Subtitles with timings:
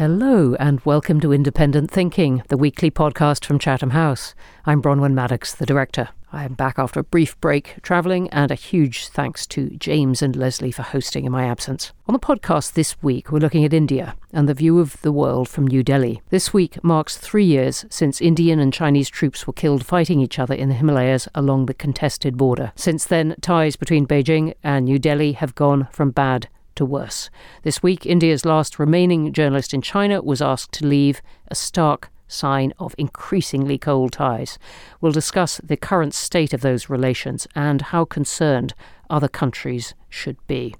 [0.00, 4.34] Hello, and welcome to Independent Thinking, the weekly podcast from Chatham House.
[4.64, 6.08] I'm Bronwen Maddox, the director.
[6.32, 10.34] I am back after a brief break travelling, and a huge thanks to James and
[10.34, 11.92] Leslie for hosting in my absence.
[12.08, 15.50] On the podcast this week, we're looking at India and the view of the world
[15.50, 16.22] from New Delhi.
[16.30, 20.54] This week marks three years since Indian and Chinese troops were killed fighting each other
[20.54, 22.72] in the Himalayas along the contested border.
[22.74, 27.30] Since then, ties between Beijing and New Delhi have gone from bad to worse.
[27.62, 32.72] This week, India's last remaining journalist in China was asked to leave, a stark sign
[32.78, 34.58] of increasingly cold ties.
[35.00, 38.74] We'll discuss the current state of those relations and how concerned
[39.08, 40.74] other countries should be.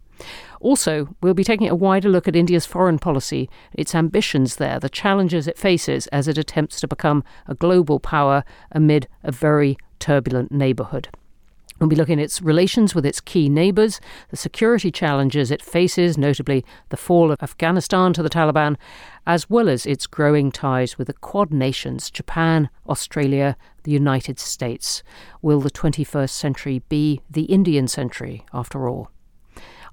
[0.60, 4.90] Also, we'll be taking a wider look at India's foreign policy, its ambitions there, the
[4.90, 10.52] challenges it faces as it attempts to become a global power amid a very turbulent
[10.52, 11.08] neighbourhood.
[11.80, 16.18] We'll be looking at its relations with its key neighbours, the security challenges it faces,
[16.18, 18.76] notably the fall of Afghanistan to the Taliban,
[19.26, 25.02] as well as its growing ties with the Quad nations Japan, Australia, the United States.
[25.40, 29.10] Will the 21st century be the Indian century, after all?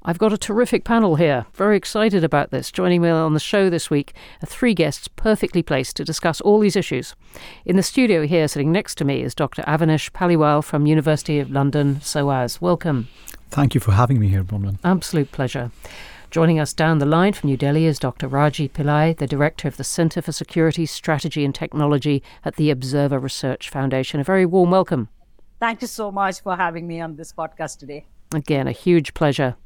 [0.09, 1.45] I've got a terrific panel here.
[1.53, 2.72] Very excited about this.
[2.72, 6.61] Joining me on the show this week are three guests perfectly placed to discuss all
[6.61, 7.14] these issues.
[7.66, 9.64] In the studio here, sitting next to me, is Dr.
[9.64, 12.61] Avinash Paliwal from University of London, SOAS.
[12.61, 13.09] Welcome.
[13.49, 14.80] Thank you for having me here, Bronwen.
[14.81, 15.72] Absolute pleasure.
[16.31, 18.30] Joining us down the line from New Delhi is Dr.
[18.30, 23.19] Raji Pillai, the director of the Centre for Security, Strategy and Technology at the Observer
[23.19, 24.21] Research Foundation.
[24.21, 25.09] A very warm welcome.
[25.59, 28.05] Thank you so much for having me on this podcast today.
[28.33, 29.58] Again, a huge pleasure.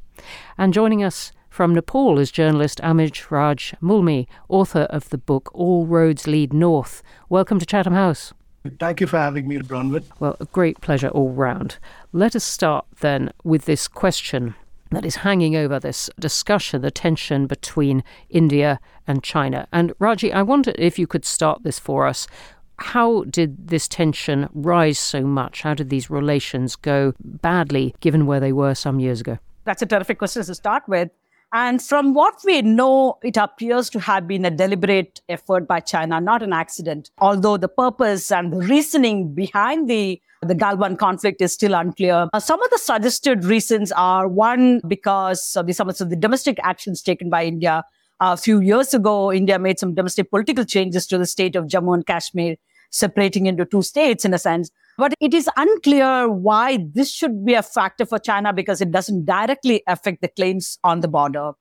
[0.57, 5.85] And joining us from Nepal is journalist Amish Raj Mulmi, author of the book All
[5.85, 7.03] Roads Lead North.
[7.29, 8.33] Welcome to Chatham House.
[8.79, 10.03] Thank you for having me, Bronwen.
[10.19, 11.77] Well, a great pleasure all round.
[12.13, 14.55] Let us start then with this question
[14.91, 19.67] that is hanging over this discussion, the tension between India and China.
[19.71, 22.27] And Raji, I wonder if you could start this for us.
[22.77, 25.63] How did this tension rise so much?
[25.63, 29.39] How did these relations go badly given where they were some years ago?
[29.65, 31.09] That's a terrific question to start with.
[31.53, 36.21] And from what we know, it appears to have been a deliberate effort by China,
[36.21, 37.11] not an accident.
[37.17, 42.27] Although the purpose and the reasoning behind the the Galwan conflict is still unclear.
[42.33, 46.57] Uh, some of the suggested reasons are one, because of the, some of the domestic
[46.63, 47.83] actions taken by India.
[48.19, 51.65] Uh, a few years ago, India made some domestic political changes to the state of
[51.65, 52.55] Jammu and Kashmir,
[52.89, 54.71] separating into two states in a sense.
[55.01, 59.25] But it is unclear why this should be a factor for China because it doesn't
[59.25, 61.53] directly affect the claims on the border.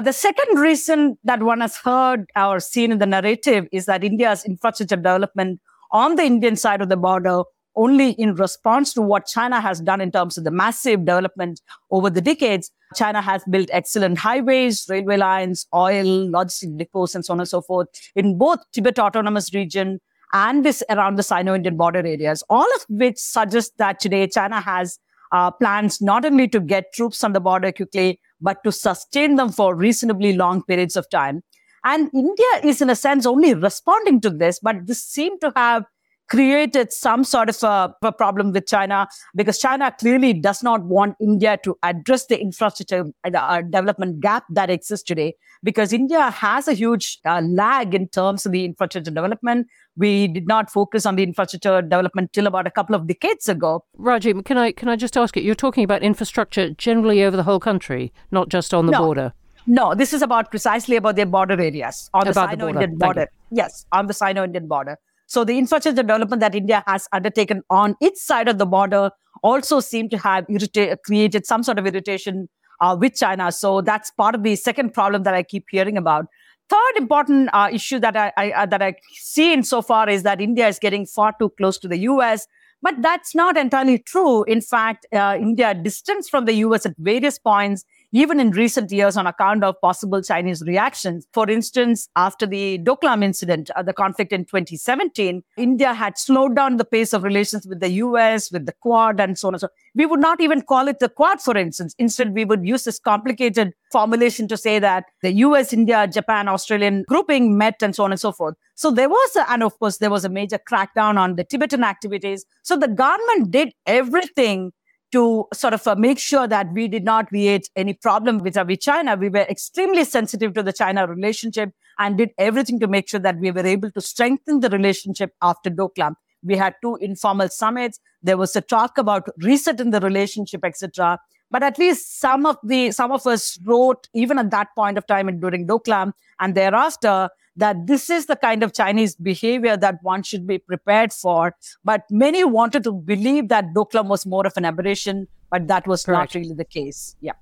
[0.00, 4.44] The second reason that one has heard or seen in the narrative is that India's
[4.44, 5.60] infrastructure development
[5.92, 7.42] on the Indian side of the border
[7.76, 11.60] only in response to what China has done in terms of the massive development
[11.92, 12.72] over the decades.
[12.96, 17.62] China has built excellent highways, railway lines, oil, logistic depots, and so on and so
[17.62, 17.86] forth
[18.16, 20.00] in both Tibet Autonomous Region
[20.32, 24.98] and this around the Sino-Indian border areas, all of which suggest that today China has
[25.32, 29.50] uh, plans not only to get troops on the border quickly, but to sustain them
[29.50, 31.42] for reasonably long periods of time.
[31.84, 35.84] And India is in a sense only responding to this, but this seemed to have
[36.28, 41.16] created some sort of a, a, problem with China because China clearly does not want
[41.20, 46.74] India to address the infrastructure uh, development gap that exists today because India has a
[46.74, 49.66] huge uh, lag in terms of the infrastructure development.
[49.96, 53.84] We did not focus on the infrastructure development till about a couple of decades ago.
[53.96, 55.42] Raji, can I can I just ask you?
[55.42, 58.98] You're talking about infrastructure generally over the whole country, not just on the no.
[58.98, 59.32] border.
[59.66, 63.14] No, this is about precisely about their border areas on about the Sino-Indian border.
[63.14, 63.30] border.
[63.50, 64.98] Yes, on the Sino-Indian border.
[65.28, 69.10] So the infrastructure development that India has undertaken on its side of the border
[69.42, 72.48] also seem to have irrita- created some sort of irritation
[72.80, 73.52] uh, with China.
[73.52, 76.26] So that's part of the second problem that I keep hearing about.
[76.70, 80.22] Third important uh, issue that I, I uh, that I see in so far is
[80.22, 82.46] that India is getting far too close to the U.S.
[82.80, 84.44] But that's not entirely true.
[84.44, 89.16] In fact, uh, India distanced from the US at various points even in recent years
[89.16, 91.26] on account of possible Chinese reactions.
[91.32, 96.76] For instance, after the Doklam incident, uh, the conflict in 2017, India had slowed down
[96.76, 99.66] the pace of relations with the US, with the Quad, and so on and so
[99.66, 99.70] on.
[99.94, 101.94] We would not even call it the Quad, for instance.
[101.98, 107.04] Instead, we would use this complicated formulation to say that the US, India, Japan, Australian
[107.08, 108.54] grouping met and so on and so forth.
[108.74, 111.82] So there was, a, and of course, there was a major crackdown on the Tibetan
[111.82, 112.44] activities.
[112.62, 114.72] So the government did everything
[115.12, 119.16] to sort of uh, make sure that we did not create any problem with China.
[119.16, 123.38] We were extremely sensitive to the China relationship and did everything to make sure that
[123.38, 126.14] we were able to strengthen the relationship after Doklam.
[126.42, 127.98] We had two informal summits.
[128.22, 131.18] There was a talk about resetting the relationship, etc.
[131.50, 135.06] But at least some of the some of us wrote even at that point of
[135.06, 139.96] time and during Doklam and thereafter that this is the kind of Chinese behavior that
[140.02, 141.54] one should be prepared for.
[141.84, 146.04] But many wanted to believe that Doklam was more of an aberration, but that was
[146.04, 146.34] Correct.
[146.34, 147.16] not really the case.
[147.20, 147.32] Yeah.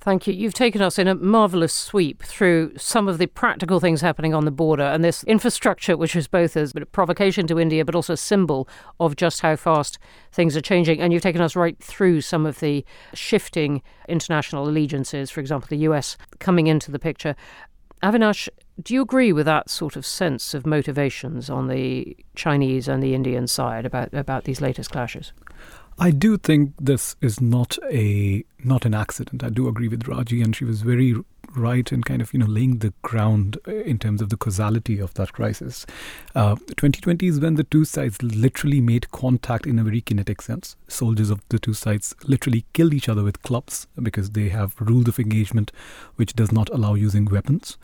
[0.00, 0.34] Thank you.
[0.34, 4.44] You've taken us in a marvellous sweep through some of the practical things happening on
[4.44, 8.16] the border and this infrastructure, which is both a provocation to India, but also a
[8.16, 8.68] symbol
[9.00, 9.98] of just how fast
[10.30, 11.00] things are changing.
[11.00, 15.78] And you've taken us right through some of the shifting international allegiances, for example, the
[15.78, 17.34] US coming into the picture.
[18.02, 18.48] Avinash,
[18.82, 23.14] do you agree with that sort of sense of motivations on the Chinese and the
[23.14, 25.32] Indian side about, about these latest clashes?
[25.98, 29.42] I do think this is not a not an accident.
[29.42, 31.14] I do agree with Raji, and she was very
[31.54, 34.98] right in kind of you know laying the ground uh, in terms of the causality
[34.98, 35.86] of that crisis.
[36.34, 40.76] Uh, 2020 is when the two sides literally made contact in a very kinetic sense.
[40.86, 45.08] Soldiers of the two sides literally killed each other with clubs because they have rules
[45.08, 45.72] of engagement
[46.16, 47.78] which does not allow using weapons.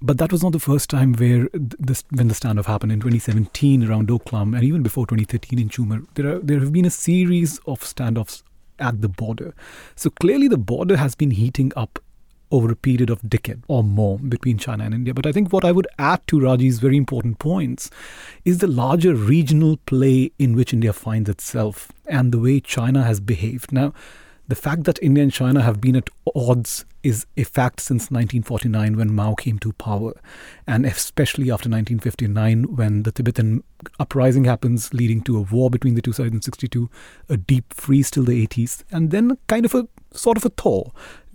[0.00, 3.88] But that was not the first time where this when the standoff happened in 2017
[3.88, 6.06] around Doklam and even before 2013 in Chumar.
[6.14, 8.42] There are, there have been a series of standoffs
[8.78, 9.54] at the border.
[9.96, 11.98] So clearly the border has been heating up
[12.50, 15.12] over a period of decade or more between China and India.
[15.12, 17.90] But I think what I would add to Raji's very important points
[18.44, 23.20] is the larger regional play in which India finds itself and the way China has
[23.20, 23.72] behaved.
[23.72, 23.92] Now,
[24.48, 28.96] the fact that India and China have been at odds is a fact since 1949
[28.96, 30.14] when Mao came to power,
[30.66, 33.62] and especially after 1959 when the Tibetan
[34.00, 36.90] uprising happens, leading to a war between the two sides in 62,
[37.28, 40.84] a deep freeze till the 80s, and then kind of a sort of a thaw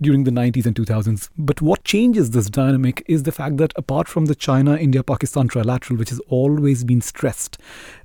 [0.00, 1.30] during the 90s and 2000s.
[1.38, 5.48] But what changes this dynamic is the fact that apart from the China India Pakistan
[5.48, 7.58] trilateral, which has always been stressed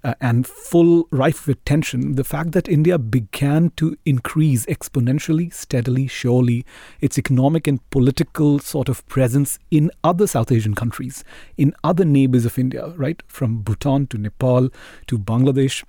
[0.04, 6.08] uh, and full rife with tension, the fact that India began to increase exponentially, steadily,
[6.08, 6.66] surely
[7.02, 11.24] its economic and political sort of presence in other South Asian countries,
[11.58, 13.22] in other neighbors of India, right?
[13.28, 14.70] From Bhutan to Nepal
[15.08, 15.84] to Bangladesh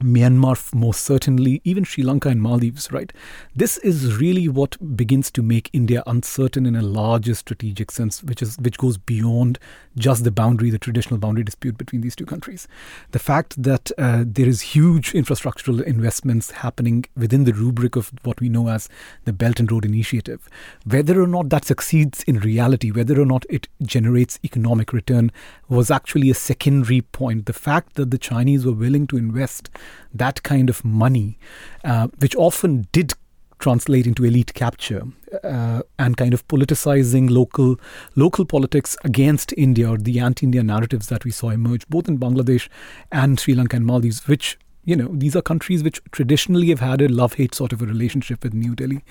[0.00, 3.12] Myanmar, most certainly, even Sri Lanka and Maldives, right?
[3.54, 8.42] This is really what begins to make India uncertain in a larger strategic sense, which
[8.42, 9.58] is which goes beyond
[9.96, 12.66] just the boundary, the traditional boundary dispute between these two countries.
[13.12, 18.40] The fact that uh, there is huge infrastructural investments happening within the rubric of what
[18.40, 18.88] we know as
[19.24, 20.48] the Belt and Road Initiative,
[20.84, 25.30] whether or not that succeeds in reality, whether or not it generates economic return,
[25.68, 27.46] was actually a secondary point.
[27.46, 29.70] The fact that the Chinese were willing to invest
[30.12, 31.38] that kind of money,
[31.84, 33.14] uh, which often did
[33.58, 35.02] translate into elite capture
[35.42, 37.76] uh, and kind of politicizing local
[38.14, 42.68] local politics against India or the anti-India narratives that we saw emerge both in Bangladesh
[43.10, 47.00] and Sri Lanka and Maldives, which you know these are countries which traditionally have had
[47.00, 49.02] a love-hate sort of a relationship with New Delhi,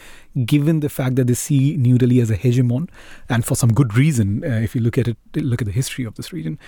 [0.45, 2.89] given the fact that they see New Delhi as a hegemon,
[3.29, 4.43] and for some good reason.
[4.43, 6.59] Uh, if you look at it, look at the history of this region.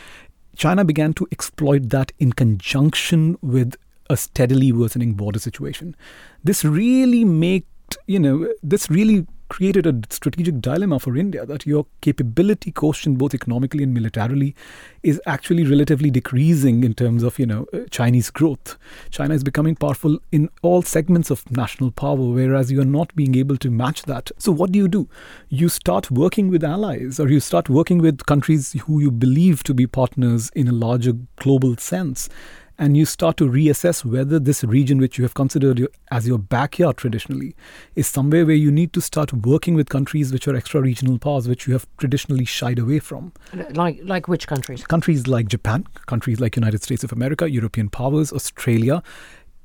[0.56, 3.76] China began to exploit that in conjunction with
[4.10, 5.96] a steadily worsening border situation.
[6.44, 7.66] This really made,
[8.08, 13.34] you know, this really created a strategic dilemma for India that your capability quotient, both
[13.34, 14.56] economically and militarily,
[15.04, 18.78] is actually relatively decreasing in terms of you know uh, Chinese growth.
[19.12, 23.36] China is becoming powerful in all segments of national power, whereas you are not being
[23.36, 24.32] able to match that.
[24.38, 25.08] So what do you do?
[25.50, 29.74] You start working with allies, or you start working with countries who you believe to
[29.74, 32.30] be partners in a larger global sense
[32.78, 36.38] and you start to reassess whether this region, which you have considered your, as your
[36.38, 37.56] backyard traditionally,
[37.96, 41.48] is somewhere where you need to start working with countries which are extra regional powers,
[41.48, 43.32] which you have traditionally shied away from.
[43.72, 44.86] Like, like which countries?
[44.86, 49.02] Countries like Japan, countries like United States of America, European powers, Australia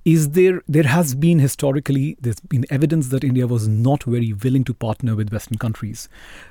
[0.04, 4.64] is there there has been historically there's been evidence that India was not very willing
[4.64, 6.08] to partner with Western countries,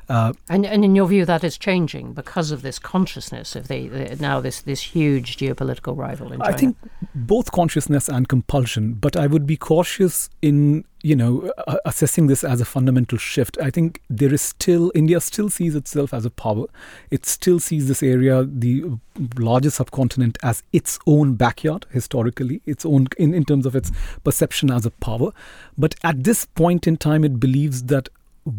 [0.08, 3.88] uh, and and in your view that is changing because of this consciousness of the,
[3.88, 6.54] the, now this this huge geopolitical rival in China.
[6.54, 6.78] I think
[7.16, 12.44] both consciousness and compulsion, but I would be cautious in you know, uh, assessing this
[12.44, 16.30] as a fundamental shift, I think there is still, India still sees itself as a
[16.30, 16.66] power.
[17.10, 19.00] It still sees this area, the
[19.38, 23.92] largest subcontinent, as its own backyard historically, its own, in, in terms of its
[24.24, 25.32] perception as a power.
[25.78, 28.10] But at this point in time, it believes that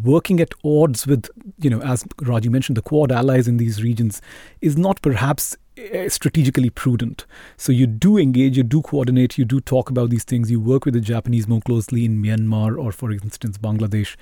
[0.03, 1.29] working at odds with,
[1.59, 4.21] you know, as Raji mentioned, the Quad allies in these regions
[4.61, 5.57] is not perhaps
[6.07, 7.25] strategically prudent.
[7.57, 10.85] So you do engage, you do coordinate, you do talk about these things, you work
[10.85, 14.15] with the Japanese more closely in Myanmar or, for instance, Bangladesh.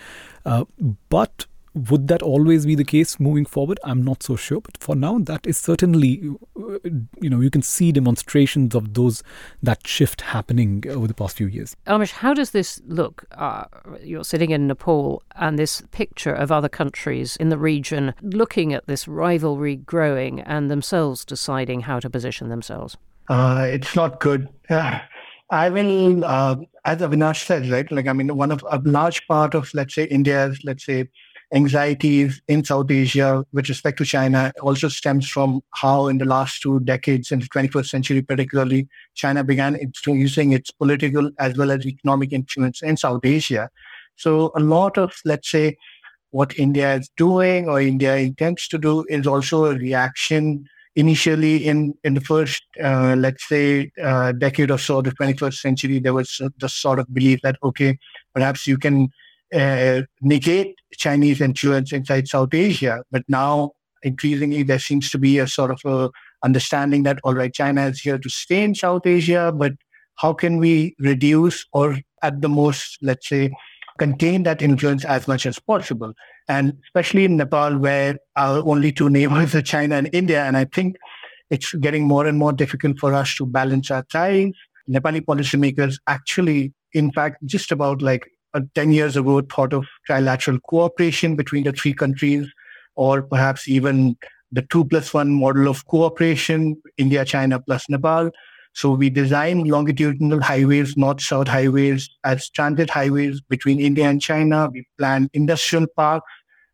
[0.46, 0.66] Uh,
[1.10, 3.80] but Would that always be the case moving forward?
[3.84, 6.22] I'm not so sure, but for now, that is certainly,
[6.58, 6.78] uh,
[7.22, 9.24] you know, you can see demonstrations of those
[9.62, 11.76] that shift happening over the past few years.
[11.88, 13.26] Amish, how does this look?
[13.32, 13.66] Uh,
[14.02, 18.88] you're sitting in Nepal, and this picture of other countries in the region looking at
[18.88, 22.98] this rivalry growing and themselves deciding how to position themselves.
[23.30, 24.50] Uh, it's not good.
[25.52, 27.92] I will, uh, as Avinash said, right?
[27.92, 31.10] Like, I mean, one of a large part of, let's say, India's, let's say,
[31.54, 36.62] anxieties in South Asia with respect to China also stems from how in the last
[36.62, 41.86] two decades in the 21st century particularly China began using its political as well as
[41.86, 43.70] economic influence in South Asia.
[44.16, 45.78] So a lot of let's say
[46.32, 50.66] what India is doing or India intends to do is also a reaction
[50.96, 55.54] initially in in the first uh, let's say uh, decade or so of the 21st
[55.54, 57.98] century there was the sort of belief that okay
[58.34, 59.10] perhaps you can
[59.54, 63.04] uh, negate Chinese influence inside South Asia.
[63.12, 63.72] But now,
[64.04, 66.10] increasingly, there seems to be a sort of a
[66.44, 69.74] understanding that all right, China is here to stay in South Asia, but
[70.16, 73.52] how can we reduce or at the most, let's say,
[73.98, 76.14] contain that influence as much as possible?
[76.48, 80.66] And especially in Nepal, where our only two neighbors are China and India, and I
[80.66, 80.98] think
[81.50, 84.54] it's getting more and more difficult for us to balance our ties.
[84.90, 90.60] Nepali policymakers actually, in fact, just about like uh, 10 years ago thought of trilateral
[90.70, 92.48] cooperation between the three countries,
[92.96, 94.18] or perhaps even
[94.52, 98.32] the two plus one model of cooperation, India, China plus Nepal.
[98.74, 104.70] So we designed longitudinal highways, north-south highways as transit highways between India and China.
[104.72, 106.32] We planned industrial parks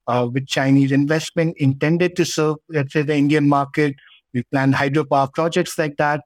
[0.08, 3.96] uh, with Chinese investment intended to serve, let's say, the Indian market.
[4.34, 6.22] We planned hydropower projects like that.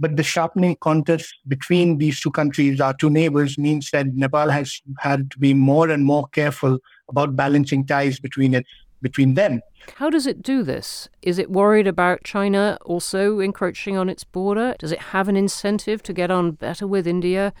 [0.00, 4.80] But the sharpening contest between these two countries, our two neighbors, means that Nepal has
[4.98, 6.78] had to be more and more careful
[7.08, 8.66] about balancing ties between it
[9.02, 9.60] between them.
[9.96, 11.08] How does it do this?
[11.22, 14.74] Is it worried about China also encroaching on its border?
[14.78, 17.52] Does it have an incentive to get on better with India,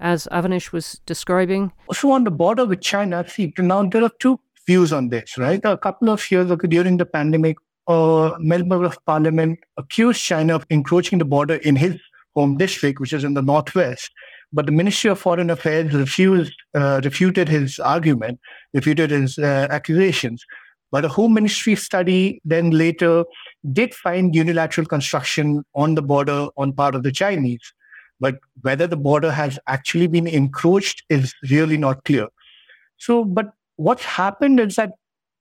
[0.00, 1.72] as Avinash was describing?
[1.92, 5.60] So on the border with China, see, now there are two views on this, right?
[5.64, 7.56] A couple of years ago during the pandemic,
[7.88, 11.96] a member of parliament accused China of encroaching the border in his
[12.34, 14.10] home district, which is in the northwest.
[14.52, 18.38] But the Ministry of Foreign Affairs refused, uh, refuted his argument,
[18.72, 20.44] refuted his uh, accusations.
[20.92, 23.24] But a Home Ministry study then later
[23.72, 27.72] did find unilateral construction on the border on part of the Chinese.
[28.20, 32.28] But whether the border has actually been encroached is really not clear.
[32.98, 34.92] So, but what's happened is that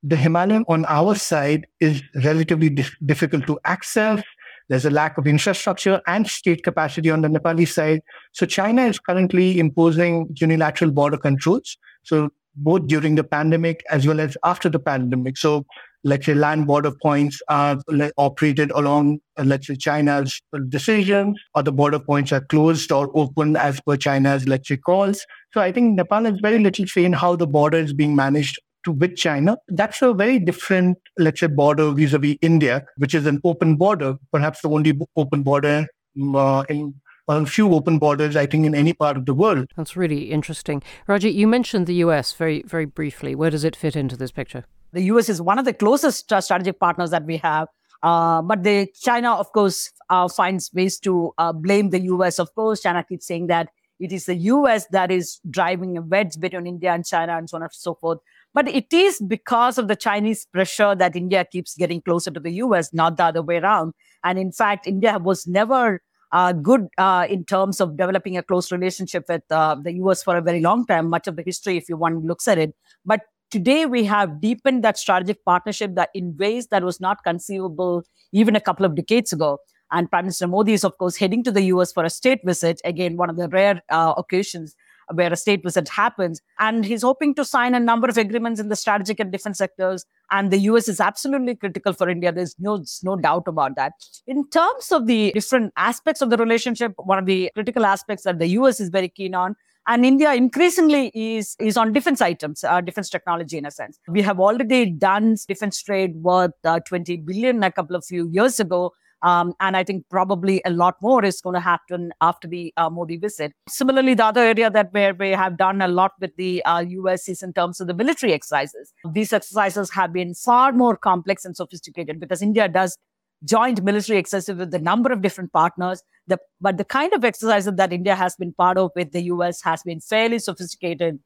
[0.07, 4.21] the Himalayan on our side is relatively dif- difficult to access.
[4.69, 8.01] There's a lack of infrastructure and state capacity on the Nepali side.
[8.31, 11.77] So China is currently imposing unilateral border controls.
[12.03, 15.37] So both during the pandemic as well as after the pandemic.
[15.37, 15.65] So
[16.03, 17.79] let's say land border points are
[18.17, 23.81] operated along, let's say China's decisions, or the border points are closed or open as
[23.81, 25.25] per China's, let's say, calls.
[25.51, 28.59] So I think Nepal has very little say in how the border is being managed
[28.85, 29.57] to with China.
[29.67, 34.61] That's a very different, let's say, border vis-a-vis India, which is an open border, perhaps
[34.61, 35.87] the only open border
[36.33, 36.93] uh, in
[37.27, 39.71] a few open borders, I think, in any part of the world.
[39.75, 40.83] That's really interesting.
[41.07, 43.35] Raji, you mentioned the US very, very briefly.
[43.35, 44.65] Where does it fit into this picture?
[44.93, 47.67] The US is one of the closest uh, strategic partners that we have.
[48.03, 52.39] Uh, but the China, of course, uh, finds ways to uh, blame the US.
[52.39, 56.39] Of course, China keeps saying that it is the US that is driving a wedge
[56.39, 58.19] between India and China and so on and so forth.
[58.55, 62.53] But it is because of the Chinese pressure that India keeps getting closer to the
[62.63, 63.93] US, not the other way around.
[64.23, 68.71] And in fact, India was never uh, good uh, in terms of developing a close
[68.71, 71.89] relationship with uh, the US for a very long time, much of the history, if
[71.89, 72.73] you one looks at it.
[73.05, 73.21] But
[73.51, 78.55] today we have deepened that strategic partnership that in ways that was not conceivable even
[78.55, 79.59] a couple of decades ago.
[79.91, 82.79] And Prime Minister Modi is, of course, heading to the US for a state visit.
[82.85, 84.75] Again, one of the rare uh, occasions
[85.13, 86.41] where a state visit happens.
[86.59, 90.05] And he's hoping to sign a number of agreements in the strategic and defense sectors.
[90.31, 92.31] And the US is absolutely critical for India.
[92.31, 93.93] There's no, no doubt about that.
[94.27, 98.39] In terms of the different aspects of the relationship, one of the critical aspects that
[98.39, 99.55] the US is very keen on
[99.87, 103.99] and India increasingly is, is on defense items, uh, defense technology in a sense.
[104.07, 108.59] We have already done defense trade worth uh, 20 billion a couple of few years
[108.59, 108.93] ago.
[109.21, 112.89] Um, and I think probably a lot more is going to happen after the uh,
[112.89, 113.53] Modi visit.
[113.67, 117.27] Similarly, the other area that where we have done a lot with the uh, US
[117.27, 118.93] is in terms of the military exercises.
[119.13, 122.97] These exercises have been far more complex and sophisticated because India does
[123.43, 126.01] joint military exercises with a number of different partners.
[126.27, 129.61] The, but the kind of exercises that India has been part of with the US
[129.63, 131.19] has been fairly sophisticated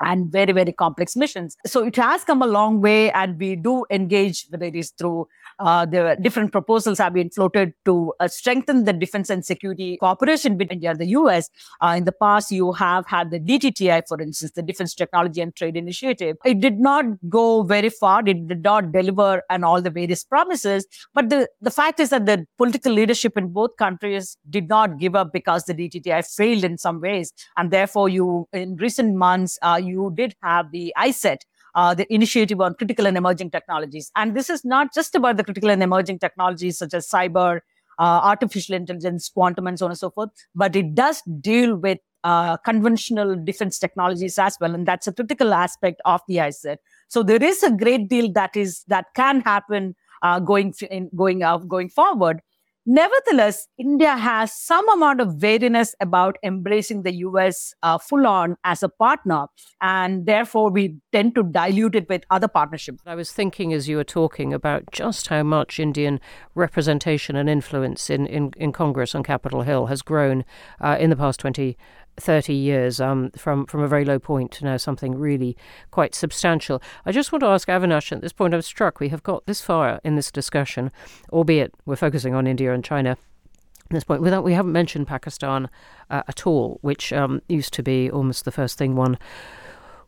[0.00, 1.56] and very, very complex missions.
[1.66, 5.28] So it has come a long way and we do engage, whether it is through
[5.58, 10.56] uh, the different proposals have been floated to uh, strengthen the defense and security cooperation
[10.56, 11.48] between India and the US.
[11.80, 15.54] Uh, in the past, you have had the DTTI, for instance, the Defense Technology and
[15.54, 16.36] Trade Initiative.
[16.44, 18.20] It did not go very far.
[18.26, 20.86] It did not deliver on all the various promises.
[21.14, 25.14] But the, the fact is that the political leadership in both countries did not give
[25.14, 27.32] up because the DTTI failed in some ways.
[27.56, 31.38] And therefore, you, in recent months, uh, you did have the iCET,
[31.74, 34.10] uh, the initiative on critical and emerging technologies.
[34.16, 37.60] And this is not just about the critical and emerging technologies such as cyber,
[37.98, 41.98] uh, artificial intelligence, quantum, and so on and so forth, but it does deal with
[42.24, 46.78] uh, conventional defense technologies as well, and that's a critical aspect of the iCET.
[47.08, 51.42] So there is a great deal that is that can happen uh, going in, going
[51.42, 52.40] out going forward.
[52.88, 58.84] Nevertheless, India has some amount of wariness about embracing the US uh, full on as
[58.84, 59.46] a partner,
[59.80, 63.02] and therefore we tend to dilute it with other partnerships.
[63.04, 66.20] I was thinking as you were talking about just how much Indian
[66.54, 70.44] representation and influence in, in, in Congress on Capitol Hill has grown
[70.80, 71.76] uh, in the past 20
[72.18, 75.56] 30 years um, from, from a very low point to now something really
[75.90, 76.82] quite substantial.
[77.04, 79.60] I just want to ask Avinash at this point, I'm struck we have got this
[79.60, 80.90] far in this discussion,
[81.32, 84.22] albeit we're focusing on India and China at this point.
[84.22, 85.68] Without, we haven't mentioned Pakistan
[86.10, 89.18] uh, at all, which um, used to be almost the first thing one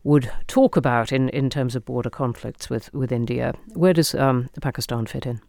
[0.03, 3.53] would talk about in, in terms of border conflicts with, with India.
[3.73, 5.41] Where does um, Pakistan fit in?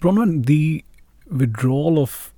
[0.00, 0.84] Bronwen, the
[1.30, 2.32] withdrawal of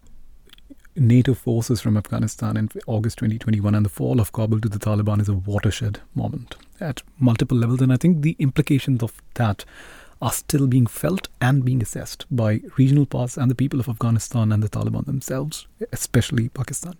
[0.95, 5.21] NATO forces from Afghanistan in August 2021 and the fall of Kabul to the Taliban
[5.21, 7.81] is a watershed moment at multiple levels.
[7.81, 9.65] And I think the implications of that
[10.21, 14.53] are still being felt and being assessed by regional powers and the people of Afghanistan
[14.53, 16.95] and the Taliban themselves, especially Pakistan.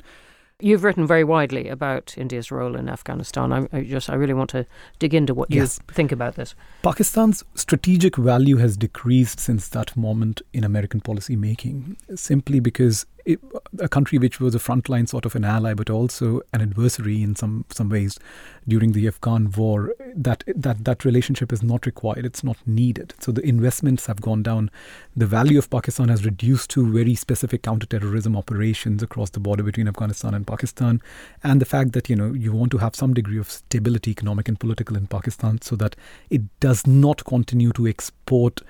[0.59, 3.53] You've written very widely about India's role in Afghanistan.
[3.53, 4.65] I, I just, I really want to
[5.01, 5.81] dig into what yes.
[5.89, 6.55] you think about this.
[6.83, 13.41] Pakistan's strategic value has decreased since that moment in American policy making, simply because it,
[13.79, 17.37] a country which was a frontline sort of an ally, but also an adversary in
[17.37, 18.19] some some ways
[18.67, 19.95] during the Afghan war.
[20.15, 23.15] That that that relationship is not required; it's not needed.
[23.21, 24.71] So the investments have gone down.
[25.17, 29.89] The value of Pakistan has reduced to very specific counterterrorism operations across the border between
[29.89, 31.01] Afghanistan and Pakistan,
[31.43, 34.49] and the fact that you know you want to have some degree of stability, economic
[34.49, 35.97] and political, in Pakistan, so that
[36.31, 38.61] it does not continue to export.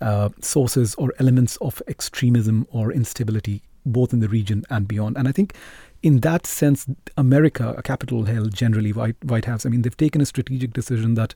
[0.00, 5.16] Uh, sources or elements of extremism or instability both in the region and beyond.
[5.16, 5.54] And I think
[6.02, 10.20] in that sense, America, a Capitol Hill, generally White, White House, I mean, they've taken
[10.20, 11.34] a strategic decision that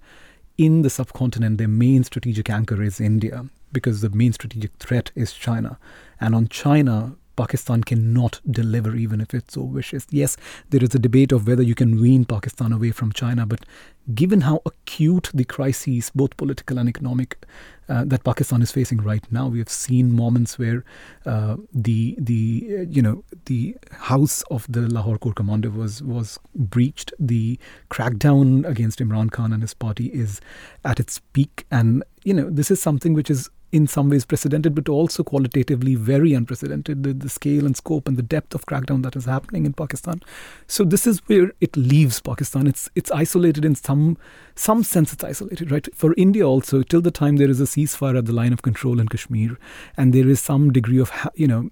[0.58, 5.32] in the subcontinent, their main strategic anchor is India because the main strategic threat is
[5.32, 5.78] China.
[6.20, 10.06] And on China, Pakistan cannot deliver even if it so wishes.
[10.10, 10.36] Yes,
[10.70, 13.64] there is a debate of whether you can wean Pakistan away from China, but
[14.14, 17.44] given how acute the crises, both political and economic,
[17.88, 20.84] uh, that Pakistan is facing right now, we have seen moments where
[21.24, 26.38] uh, the the uh, you know the house of the Lahore Corps commander was was
[26.54, 27.12] breached.
[27.18, 27.58] The
[27.90, 30.40] crackdown against Imran Khan and his party is
[30.84, 34.74] at its peak, and you know this is something which is in some ways precedented,
[34.74, 37.02] but also qualitatively very unprecedented.
[37.02, 40.22] The, the, scale and scope and the depth of crackdown that is happening in Pakistan.
[40.66, 42.66] So this is where it leaves Pakistan.
[42.66, 44.16] It's it's isolated in some
[44.54, 45.12] some sense.
[45.12, 45.88] It's isolated, right?
[45.94, 49.00] For India also, till the time there is a ceasefire at the line of control
[49.00, 49.58] in Kashmir,
[49.96, 51.70] and there is some degree of you know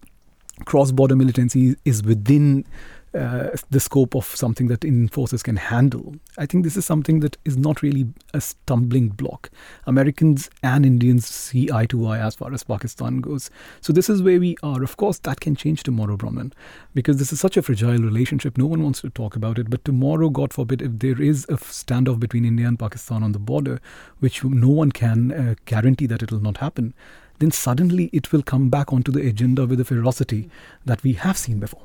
[0.67, 2.65] cross-border militancy is within
[3.14, 6.16] uh, the scope of something that Indian forces can handle.
[6.37, 9.50] I think this is something that is not really a stumbling block.
[9.87, 13.50] Americans and Indians see eye to eye as far as Pakistan goes.
[13.81, 14.83] So this is where we are.
[14.83, 16.53] Of course, that can change tomorrow, Bronwen,
[16.92, 18.59] because this is such a fragile relationship.
[18.59, 19.70] No one wants to talk about it.
[19.70, 23.38] But tomorrow, God forbid, if there is a standoff between India and Pakistan on the
[23.38, 23.81] border,
[24.18, 26.94] which no one can uh, guarantee that it will not happen,
[27.38, 30.48] then suddenly it will come back onto the agenda with a ferocity
[30.85, 31.83] that we have seen before.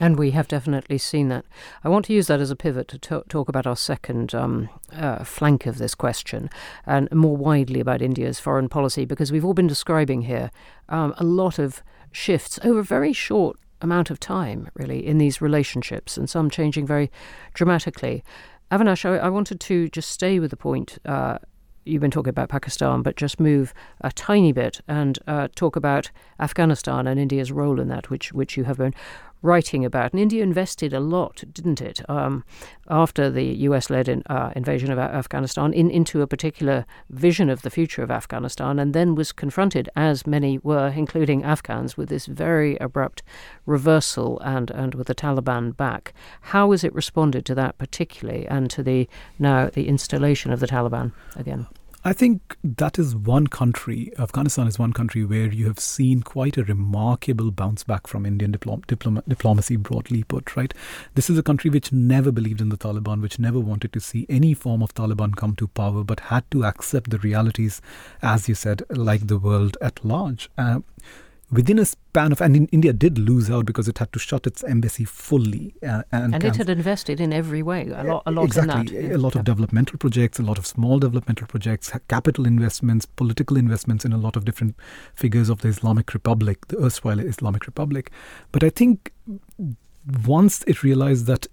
[0.00, 1.44] And we have definitely seen that.
[1.84, 4.68] I want to use that as a pivot to talk, talk about our second um,
[4.92, 6.50] uh, flank of this question
[6.86, 10.50] and more widely about India's foreign policy, because we've all been describing here
[10.88, 15.40] um, a lot of shifts over a very short amount of time, really, in these
[15.40, 17.10] relationships, and some changing very
[17.54, 18.24] dramatically.
[18.70, 20.98] Avinash, I, I wanted to just stay with the point.
[21.04, 21.38] Uh,
[21.84, 26.10] you've been talking about Pakistan, but just move a tiny bit and uh, talk about
[26.38, 28.94] Afghanistan and India's role in that, which which you have been
[29.42, 30.12] writing about.
[30.12, 32.44] And India invested a lot, didn't it, um,
[32.88, 37.62] after the US led in, uh, invasion of Afghanistan in, into a particular vision of
[37.62, 42.26] the future of Afghanistan, and then was confronted, as many were, including Afghans, with this
[42.26, 43.22] very abrupt
[43.66, 46.14] reversal and, and with the Taliban back.
[46.40, 50.66] How has it responded to that particularly and to the now the installation of the
[50.66, 51.66] Taliban again?
[52.04, 56.56] I think that is one country, Afghanistan is one country where you have seen quite
[56.56, 60.74] a remarkable bounce back from Indian diplom- diplom- diplomacy, broadly put, right?
[61.14, 64.26] This is a country which never believed in the Taliban, which never wanted to see
[64.28, 67.80] any form of Taliban come to power, but had to accept the realities,
[68.20, 70.50] as you said, like the world at large.
[70.58, 70.80] Uh,
[71.52, 74.64] within a span of, and India did lose out because it had to shut its
[74.64, 78.44] embassy fully, uh, and, and it had invested in every way a lot, a lot
[78.44, 83.56] exactly, a lot of developmental projects, a lot of small developmental projects, capital investments, political
[83.56, 84.74] investments in a lot of different
[85.14, 88.10] figures of the Islamic Republic, the erstwhile Islamic Republic.
[88.50, 89.12] But I think
[90.26, 91.46] once it realized that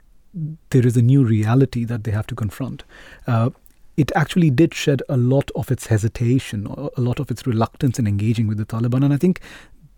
[0.69, 2.83] there is a new reality that they have to confront.
[3.27, 3.49] Uh,
[3.97, 8.07] it actually did shed a lot of its hesitation, a lot of its reluctance in
[8.07, 9.03] engaging with the Taliban.
[9.03, 9.41] And I think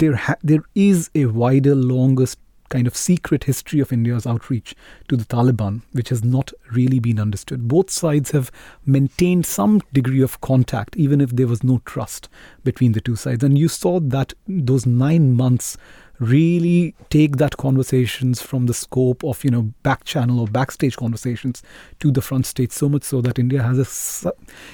[0.02, 4.74] there ha- there is a wider, longest kind of secret history of India's outreach
[5.10, 7.68] to the Taliban, which has not really been understood.
[7.68, 8.50] Both sides have
[8.86, 12.30] maintained some degree of contact, even if there was no trust
[12.64, 13.44] between the two sides.
[13.44, 15.78] And you saw that those nine months
[16.21, 21.63] really take that conversations from the scope of you know back channel or backstage conversations
[21.99, 24.34] to the front stage so much so that india has a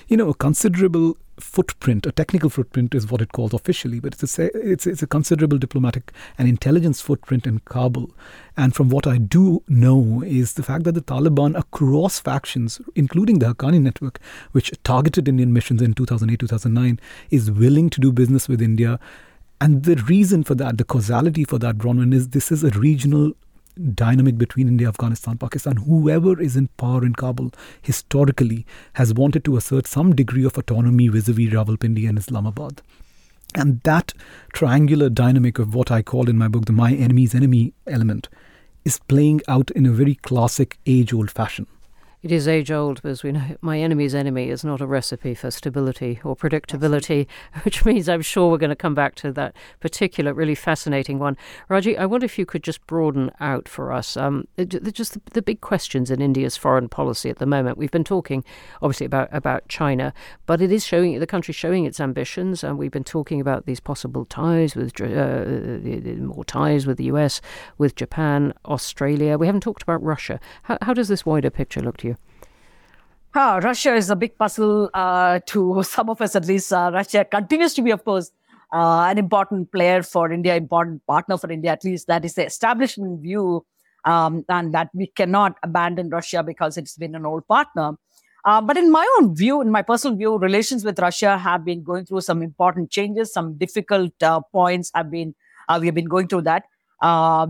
[0.09, 4.39] you know a considerable footprint a technical footprint is what it calls officially but it's
[4.39, 8.11] a it's, it's a considerable diplomatic and intelligence footprint in kabul.
[8.57, 13.39] And from what i do know is the fact that the taliban across factions including
[13.39, 14.19] the haqqani network
[14.51, 18.99] which targeted indian missions in 2008 2009 is willing to do business with india
[19.59, 23.33] and the reason for that, the causality for that, Bronwen, is this is a regional
[23.93, 25.77] dynamic between India, Afghanistan, Pakistan.
[25.77, 31.07] Whoever is in power in Kabul historically has wanted to assert some degree of autonomy
[31.07, 32.81] vis a vis Rawalpindi and Islamabad.
[33.55, 34.13] And that
[34.53, 38.29] triangular dynamic of what I call in my book the my enemy's enemy element
[38.83, 41.67] is playing out in a very classic age old fashion.
[42.27, 43.55] It is age old, as we know.
[43.61, 47.25] My enemy's enemy is not a recipe for stability or predictability,
[47.63, 51.37] which means I'm sure we're going to come back to that particular, really fascinating one.
[51.69, 55.41] Raji, I wonder if you could just broaden out for us um, just the, the,
[55.41, 57.77] big questions in India's foreign policy at the moment.
[57.77, 58.43] We've been talking,
[58.81, 60.13] obviously, about, about China,
[60.47, 63.79] but it is showing the country showing its ambitions, and we've been talking about these
[63.79, 65.45] possible ties with uh,
[66.21, 67.39] more ties with the US,
[67.77, 69.37] with Japan, Australia.
[69.37, 70.41] We haven't talked about Russia.
[70.63, 72.16] How, how does this wider picture look to you?
[73.37, 76.73] Uh, Russia is a big puzzle uh, to some of us, at least.
[76.73, 78.31] Uh, Russia continues to be, of course,
[78.73, 82.07] uh, an important player for India, important partner for India, at least.
[82.07, 83.63] That is the establishment view,
[84.05, 87.91] um, and that we cannot abandon Russia because it's been an old partner.
[88.43, 91.83] Uh, but in my own view, in my personal view, relations with Russia have been
[91.83, 93.31] going through some important changes.
[93.31, 95.35] Some difficult uh, points have been
[95.79, 96.63] we have been going through that,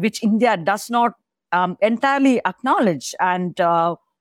[0.01, 1.13] which India does not
[1.53, 3.57] um, entirely acknowledge and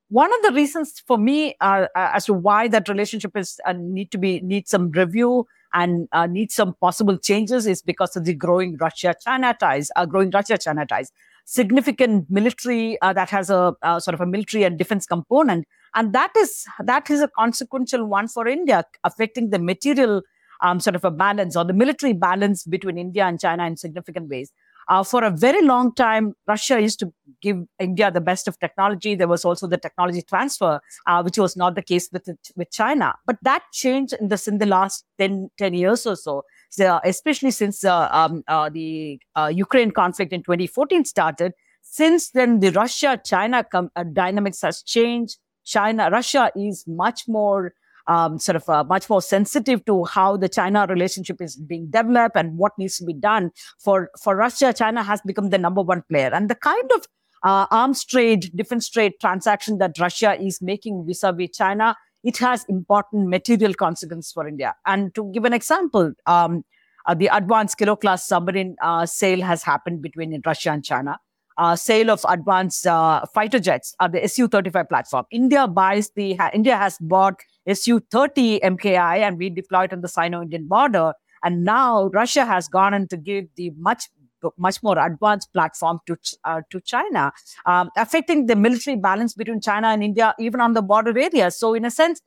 [0.09, 3.73] one of the reasons for me uh, uh, as to why that relationship is uh,
[3.73, 8.23] need to be need some review and uh, need some possible changes is because of
[8.23, 11.11] the growing Russia China ties, uh, growing Russia China ties,
[11.45, 16.31] significant military uh, that has a sort of a military and defense component, and that
[16.37, 20.21] is that is a consequential one for India, affecting the material
[20.61, 24.29] um, sort of a balance or the military balance between India and China in significant
[24.29, 24.51] ways.
[24.89, 29.15] Uh, for a very long time, Russia used to give India the best of technology.
[29.15, 33.13] There was also the technology transfer, uh, which was not the case with with China.
[33.25, 36.43] But that changed in this in the last 10, 10 years or so.
[36.69, 41.53] so especially since uh, um, uh, the uh, Ukraine conflict in 2014 started.
[41.81, 45.37] Since then, the Russia-China com- uh, dynamics has changed.
[45.63, 47.73] China, Russia is much more
[48.07, 52.35] um, sort of uh, much more sensitive to how the China relationship is being developed
[52.35, 53.51] and what needs to be done.
[53.79, 57.07] For for Russia, China has become the number one player, and the kind of
[57.43, 63.29] uh, arms trade, defense trade transaction that Russia is making vis-a-vis China, it has important
[63.29, 64.75] material consequences for India.
[64.85, 66.63] And to give an example, um,
[67.05, 71.19] uh, the advanced kilo class submarine uh, sale has happened between Russia and China
[71.57, 75.25] uh, sale of advanced uh, fighter jets uh, the Su-35 platform.
[75.31, 77.39] India buys the ha- India has bought
[77.71, 81.13] Su-30 MKI and we deployed on the Sino-Indian border.
[81.43, 84.09] And now Russia has gone in to give the much
[84.57, 87.31] much more advanced platform to uh, to China,
[87.65, 91.57] um, affecting the military balance between China and India, even on the border areas.
[91.57, 92.21] So, in a sense,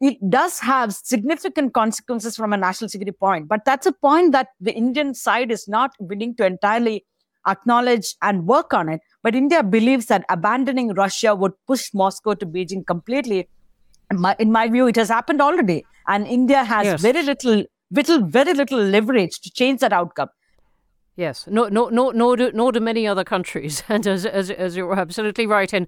[0.00, 3.48] it does have significant consequences from a national security point.
[3.48, 7.04] But that's a point that the Indian side is not willing to entirely
[7.46, 9.00] acknowledge and work on it.
[9.22, 13.48] But India believes that abandoning Russia would push Moscow to Beijing completely.
[14.10, 15.84] In my, in my view, it has happened already.
[16.06, 17.00] And India has yes.
[17.00, 20.28] very little, little, very little leverage to change that outcome.
[21.16, 23.82] Yes, no, no, no, nor do, nor do many other countries.
[23.88, 25.86] And as, as, as you're absolutely right in,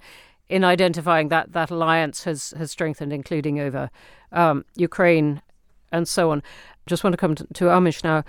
[0.49, 3.91] in identifying that that alliance has, has strengthened, including over
[4.33, 5.43] um, Ukraine
[5.93, 6.43] and so on.
[6.87, 8.25] Just want to come to, to Amish now.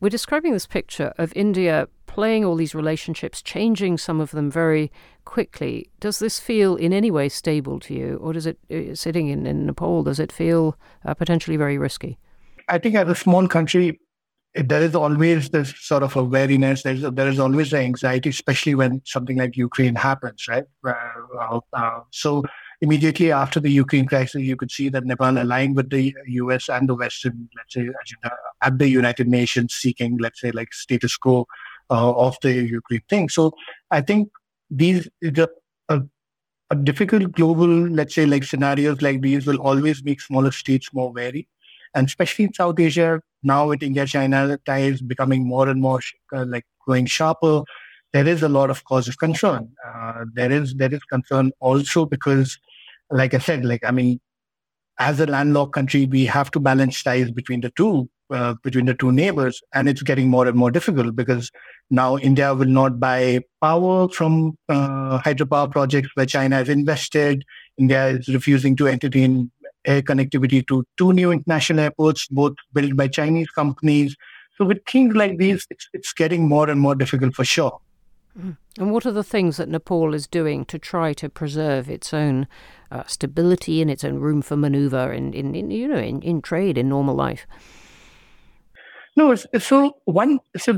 [0.00, 4.90] We're describing this picture of India playing all these relationships, changing some of them very
[5.24, 5.88] quickly.
[6.00, 9.46] Does this feel in any way stable to you, or does it, uh, sitting in,
[9.46, 12.18] in Nepal, does it feel uh, potentially very risky?
[12.68, 14.00] I think as a small country,
[14.54, 16.82] there is always this sort of a wariness.
[16.82, 20.64] There's there is always the anxiety, especially when something like Ukraine happens, right?
[20.84, 22.42] Uh, uh, so
[22.80, 26.88] immediately after the Ukraine crisis, you could see that Nepal aligned with the US and
[26.88, 31.46] the Western, let's say, agenda at the United Nations, seeking, let's say, like status quo
[31.90, 33.28] uh, of the Ukraine thing.
[33.28, 33.52] So
[33.90, 34.28] I think
[34.70, 35.08] these
[35.88, 36.02] a,
[36.70, 41.12] a difficult global, let's say, like scenarios like these will always make smaller states more
[41.12, 41.48] wary.
[41.94, 46.00] And especially in South Asia, now with India-China ties becoming more and more
[46.34, 47.62] uh, like growing sharper,
[48.12, 49.70] there is a lot of cause of concern.
[49.86, 52.58] Uh, there is there is concern also because,
[53.10, 54.20] like I said, like I mean,
[54.98, 58.94] as a landlocked country, we have to balance ties between the two uh, between the
[58.94, 61.50] two neighbors, and it's getting more and more difficult because
[61.90, 67.44] now India will not buy power from uh, hydropower projects where China has invested.
[67.78, 69.50] India is refusing to entertain
[69.84, 74.16] air connectivity to two new international airports, both built by Chinese companies.
[74.56, 77.80] So with things like these, it's, it's getting more and more difficult for sure.
[78.38, 78.56] Mm.
[78.78, 82.46] And what are the things that Nepal is doing to try to preserve its own
[82.90, 86.40] uh, stability and its own room for maneuver in, in, in you know in, in
[86.42, 87.46] trade in normal life?
[89.18, 90.74] No, so one so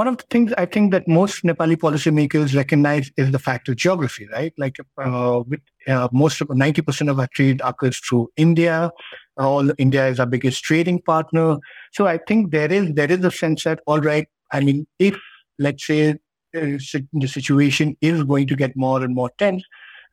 [0.00, 3.76] one of the things I think that most Nepali policymakers recognize is the fact of
[3.76, 4.54] geography, right?
[4.56, 8.90] Like uh, with, uh, most of ninety percent of our trade occurs through India.
[9.36, 11.58] All India is our biggest trading partner.
[11.92, 14.26] So I think there is there is a sense that all right.
[14.50, 15.18] I mean, if
[15.58, 16.78] let's say uh,
[17.22, 19.62] the situation is going to get more and more tense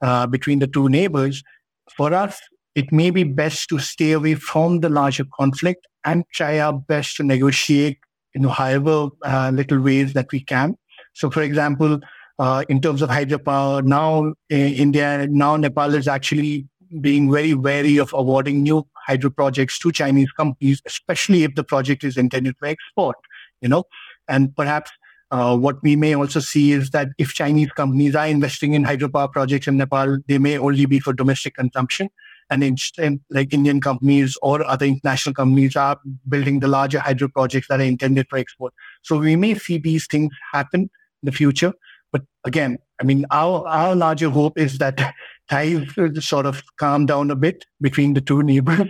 [0.02, 1.42] uh, between the two neighbors,
[1.96, 2.42] for us
[2.76, 7.18] it may be best to stay away from the larger conflict and try our best
[7.18, 8.00] to negotiate,
[8.34, 10.76] you know, however uh, little ways that we can.
[11.14, 12.00] So, for example,
[12.40, 16.68] uh, in terms of hydropower, now uh, India, now Nepal is actually
[17.00, 22.04] being very wary of awarding new hydro projects to Chinese companies, especially if the project
[22.04, 23.18] is intended for export.
[23.62, 23.84] You know,
[24.28, 24.92] and perhaps
[25.30, 29.32] uh, what we may also see is that if Chinese companies are investing in hydropower
[29.32, 32.10] projects in Nepal, they may only be for domestic consumption
[32.52, 37.80] and like Indian companies or other international companies are building the larger hydro projects that
[37.80, 38.74] are intended for export.
[39.02, 40.90] So we may see these things happen in
[41.24, 41.74] the future.
[42.12, 45.14] But again, I mean, our, our larger hope is that
[45.50, 45.88] ties
[46.20, 48.88] sort of calm down a bit between the two neighbors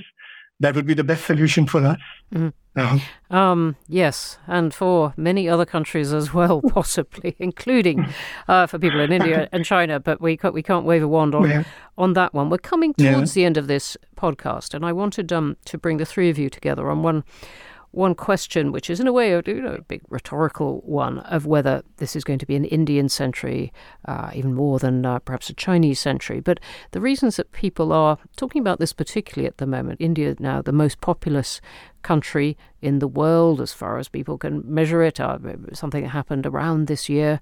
[0.62, 2.00] that would be the best solution for us.
[2.34, 2.54] Mm.
[2.74, 3.36] Uh-huh.
[3.36, 8.08] Um, yes, and for many other countries as well, possibly, including
[8.48, 10.00] uh, for people in India and China.
[10.00, 11.64] But we can't, we can't wave a wand on yeah.
[11.98, 12.50] on that one.
[12.50, 13.42] We're coming towards yeah.
[13.42, 16.50] the end of this podcast, and I wanted um, to bring the three of you
[16.50, 17.26] together on one
[17.92, 21.46] one question, which is in a way a, you know, a big rhetorical one, of
[21.46, 23.72] whether this is going to be an Indian century,
[24.06, 26.40] uh, even more than uh, perhaps a Chinese century.
[26.40, 26.60] But
[26.92, 30.72] the reasons that people are talking about this particularly at the moment, India now the
[30.72, 31.60] most populous
[32.02, 35.20] country in the world as far as people can measure it.
[35.20, 35.38] Uh,
[35.74, 37.42] something that happened around this year.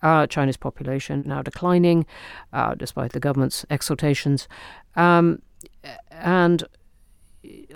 [0.00, 2.06] Uh, China's population now declining,
[2.52, 4.48] uh, despite the government's exhortations.
[4.94, 5.42] Um,
[6.10, 6.64] and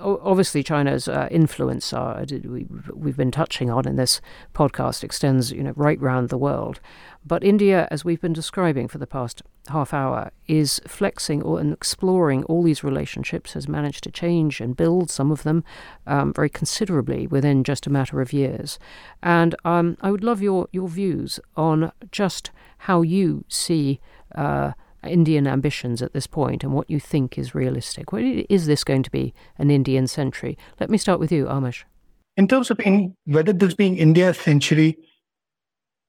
[0.00, 4.20] obviously China's uh, influence, uh, we, we've been touching on in this
[4.54, 6.80] podcast, extends you know right round the world.
[7.24, 11.72] But India, as we've been describing for the past half hour, is flexing or, and
[11.72, 15.62] exploring all these relationships, has managed to change and build some of them
[16.06, 18.78] um, very considerably within just a matter of years.
[19.22, 24.00] And um, I would love your, your views on just how you see.
[24.34, 24.72] Uh,
[25.04, 28.06] Indian ambitions at this point and what you think is realistic.
[28.12, 30.56] Is this going to be an Indian century?
[30.80, 31.84] Let me start with you, Amish.
[32.36, 34.96] In terms of in, whether this being India's century,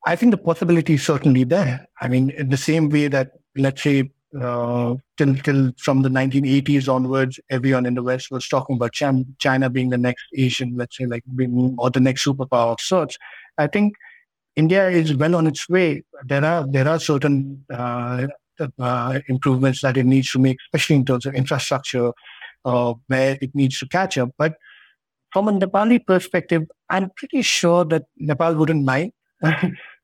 [0.06, 1.86] I think the possibility is certainly there.
[2.02, 6.92] I mean, in the same way that, let's say, uh, till till from the 1980s
[6.92, 11.06] onwards, everyone in the West was talking about China being the next Asian, let's say,
[11.06, 13.18] like being, or the next superpower of sorts.
[13.58, 13.94] I think
[14.56, 16.04] India is well on its way.
[16.26, 18.28] There are there are certain uh,
[18.80, 22.12] uh, improvements that it needs to make, especially in terms of infrastructure,
[22.66, 24.30] uh, where it needs to catch up.
[24.38, 24.56] But
[25.32, 29.12] from a Nepali perspective, I'm pretty sure that Nepal wouldn't mind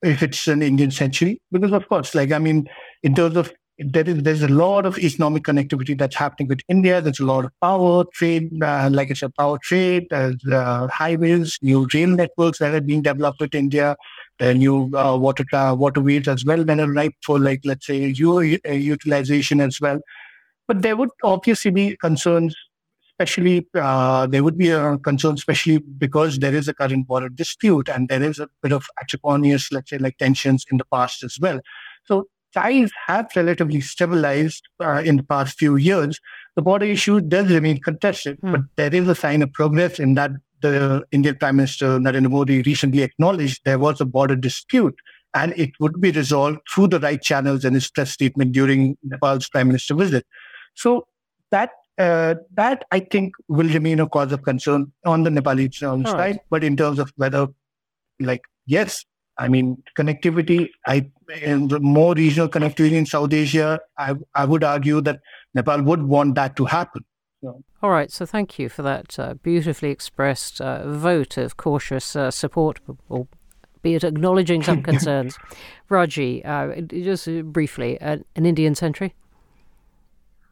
[0.02, 2.68] if it's an Indian century, because of course, like I mean,
[3.04, 7.00] in terms of there is there's a lot of economic connectivity that's happening with India.
[7.02, 10.12] There's a lot of power trade, uh, like I said, power trade.
[10.12, 13.96] Uh, highways, new rail networks that are being developed with India.
[14.40, 18.08] The new uh, water uh, waterways as well that are ripe for like let's say
[18.08, 20.00] your utilization as well.
[20.68, 22.56] But there would obviously be concerns
[23.20, 27.90] especially uh, there would be a concern, especially because there is a current border dispute
[27.90, 31.38] and there is a bit of acrimonious, let's say, like tensions in the past as
[31.40, 31.60] well.
[32.06, 36.20] So ties have relatively stabilized uh, in the past few years.
[36.56, 38.52] The border issue does remain contested, mm.
[38.54, 42.62] but there is a sign of progress in that the Indian Prime Minister Narendra Modi
[42.62, 44.96] recently acknowledged there was a border dispute
[45.34, 49.48] and it would be resolved through the right channels in his press statement during Nepal's
[49.50, 50.26] Prime Minister visit.
[50.74, 51.08] So
[51.52, 56.06] that uh, that I think will remain a cause of concern on the Nepali side.
[56.06, 56.40] Right.
[56.50, 57.48] But in terms of whether,
[58.22, 59.04] like, yes,
[59.38, 61.12] I mean, connectivity, I
[61.44, 65.20] and more regional connectivity in South Asia, I, I would argue that
[65.54, 67.04] Nepal would want that to happen.
[67.42, 67.64] So.
[67.82, 72.32] All right, so thank you for that uh, beautifully expressed uh, vote of cautious uh,
[72.32, 73.28] support, or
[73.82, 75.38] be it acknowledging some concerns.
[75.88, 79.16] Raji, uh, just briefly, an Indian century?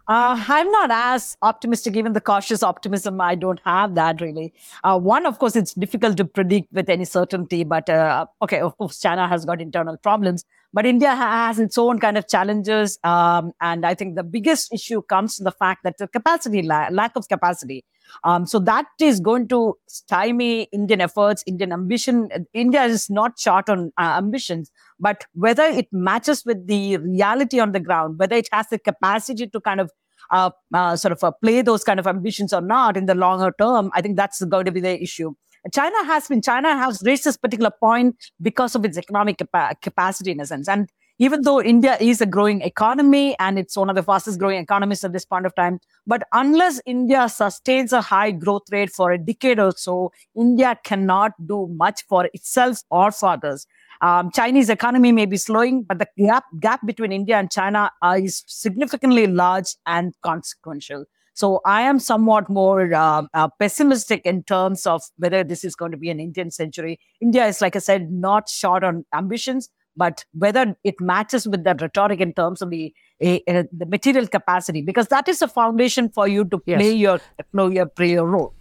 [0.08, 3.20] Uh, I'm not as optimistic, even the cautious optimism.
[3.20, 4.54] I don't have that really.
[4.82, 8.78] Uh, one, of course, it's difficult to predict with any certainty, but uh, okay, of
[8.78, 12.98] course, China has got internal problems, but India has its own kind of challenges.
[13.04, 16.88] Um, and I think the biggest issue comes to the fact that the capacity, la-
[16.90, 17.84] lack of capacity.
[18.24, 22.30] Um, so that is going to stymie Indian efforts, Indian ambition.
[22.54, 27.72] India is not short on uh, ambitions, but whether it matches with the reality on
[27.72, 29.92] the ground, whether it has the capacity to kind of
[30.32, 33.54] uh, uh, sort of uh, play those kind of ambitions or not in the longer
[33.58, 35.34] term, I think that's going to be the issue.
[35.74, 40.32] China has been, China has reached this particular point because of its economic capa- capacity
[40.32, 40.68] in a sense.
[40.68, 44.60] And even though India is a growing economy and it's one of the fastest growing
[44.60, 49.12] economies at this point of time, but unless India sustains a high growth rate for
[49.12, 53.66] a decade or so, India cannot do much for itself or for others.
[54.02, 58.20] Um, Chinese economy may be slowing, but the gap, gap between India and China uh,
[58.22, 61.06] is significantly large and consequential.
[61.34, 65.92] So I am somewhat more uh, uh, pessimistic in terms of whether this is going
[65.92, 67.00] to be an Indian century.
[67.22, 71.82] India is, like I said, not short on ambitions, but whether it matches with that
[71.82, 76.10] rhetoric in terms of the eh, eh, the material capacity, because that is a foundation
[76.10, 76.96] for you to play yes.
[76.96, 77.20] your
[77.52, 78.54] play your, play your role.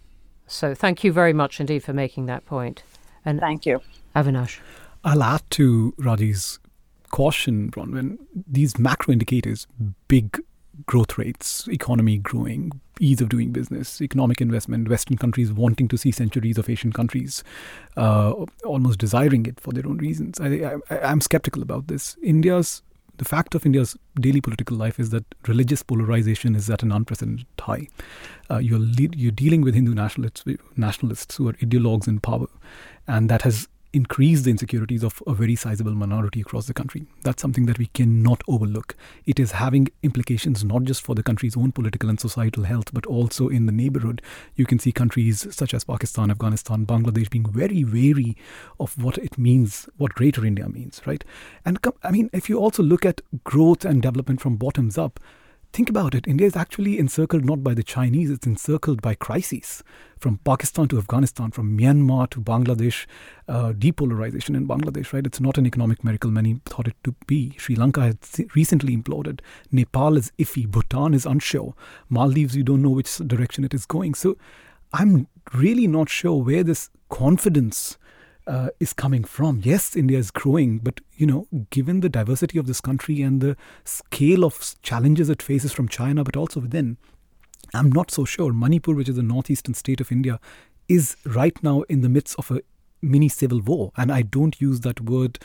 [0.46, 2.82] So thank you very much indeed for making that point.
[3.24, 3.80] And thank you,
[4.14, 4.58] Avinash.
[5.04, 6.58] I'll add to Raji's
[7.10, 8.18] caution, Bronwen.
[8.46, 9.66] These macro indicators,
[10.08, 10.40] big
[10.86, 16.10] growth rates, economy growing, ease of doing business, economic investment, Western countries wanting to see
[16.10, 17.42] centuries of Asian countries,
[17.96, 18.32] uh,
[18.64, 20.40] almost desiring it for their own reasons.
[20.40, 22.16] I, I, I'm skeptical about this.
[22.22, 22.82] India's
[23.18, 27.46] the fact of India's daily political life is that religious polarization is at an unprecedented
[27.58, 27.88] high.
[28.50, 30.44] Uh, you're lead, you're dealing with Hindu nationalists,
[30.76, 32.46] nationalists who are ideologues in power,
[33.06, 37.06] and that has increase the insecurities of a very sizable minority across the country.
[37.22, 38.94] That's something that we cannot overlook.
[39.24, 43.06] It is having implications not just for the country's own political and societal health, but
[43.06, 44.20] also in the neighborhood.
[44.54, 48.36] You can see countries such as Pakistan, Afghanistan, Bangladesh being very wary
[48.78, 51.24] of what it means, what greater India means, right?
[51.64, 55.18] And I mean, if you also look at growth and development from bottoms up,
[55.72, 56.26] Think about it.
[56.26, 59.82] India is actually encircled not by the Chinese, it's encircled by crises.
[60.18, 63.04] From Pakistan to Afghanistan, from Myanmar to Bangladesh,
[63.48, 65.26] uh, depolarization in Bangladesh, right?
[65.26, 67.54] It's not an economic miracle many thought it to be.
[67.58, 69.40] Sri Lanka has recently imploded.
[69.70, 70.66] Nepal is iffy.
[70.66, 71.74] Bhutan is unsure.
[72.08, 74.14] Maldives, you don't know which direction it is going.
[74.14, 74.38] So
[74.94, 77.98] I'm really not sure where this confidence
[78.46, 79.60] uh, is coming from.
[79.64, 83.56] Yes, India is growing, but you know, given the diversity of this country and the
[83.84, 86.96] scale of challenges it faces from China, but also within,
[87.74, 88.52] I'm not so sure.
[88.52, 90.38] Manipur, which is the northeastern state of India,
[90.88, 92.60] is right now in the midst of a
[93.02, 95.38] mini civil war, and I don't use that word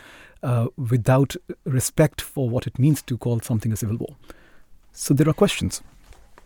[0.43, 1.35] uh, without
[1.65, 4.15] respect for what it means to call something a civil war.
[4.91, 5.81] So there are questions.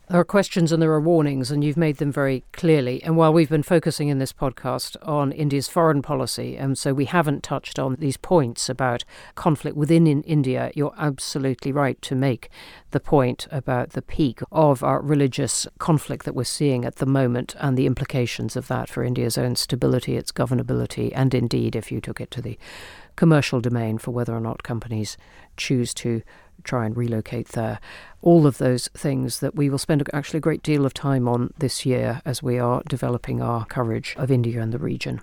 [0.08, 3.02] There are questions and there are warnings, and you've made them very clearly.
[3.02, 7.06] And while we've been focusing in this podcast on India's foreign policy, and so we
[7.06, 12.50] haven't touched on these points about conflict within in India, you're absolutely right to make
[12.92, 17.56] the point about the peak of our religious conflict that we're seeing at the moment
[17.60, 22.00] and the implications of that for India's own stability, its governability, and indeed, if you
[22.00, 22.60] took it to the
[23.16, 25.18] commercial domain, for whether or not companies
[25.58, 26.22] choose to
[26.64, 27.80] try and relocate there.
[28.22, 31.54] All of those things that we will spend actually a great deal of time on
[31.58, 35.22] this year as we are developing our coverage of India and the region.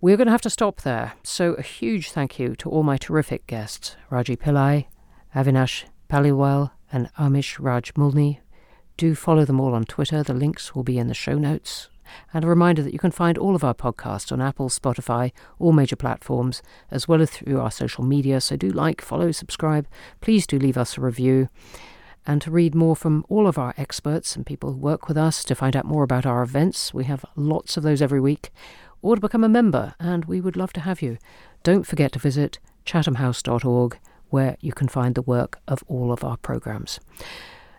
[0.00, 1.14] We're going to have to stop there.
[1.22, 4.86] So, a huge thank you to all my terrific guests Raji Pillai,
[5.34, 8.38] Avinash Paliwal, and Amish Raj Mulmi.
[8.96, 10.22] Do follow them all on Twitter.
[10.22, 11.88] The links will be in the show notes.
[12.32, 15.72] And a reminder that you can find all of our podcasts on Apple, Spotify, all
[15.72, 18.40] major platforms, as well as through our social media.
[18.40, 19.86] So do like, follow, subscribe.
[20.20, 21.48] Please do leave us a review.
[22.26, 25.44] And to read more from all of our experts and people who work with us,
[25.44, 28.50] to find out more about our events, we have lots of those every week,
[29.02, 31.18] or to become a member, and we would love to have you.
[31.62, 33.98] Don't forget to visit chathamhouse.org,
[34.30, 36.98] where you can find the work of all of our programmes.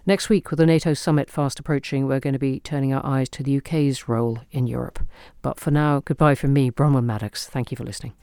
[0.08, 3.28] Next week, with the NATO summit fast approaching, we're going to be turning our eyes
[3.30, 5.00] to the UK's role in Europe.
[5.42, 7.48] But for now, goodbye from me, Bronwen Maddox.
[7.48, 8.14] Thank you for listening.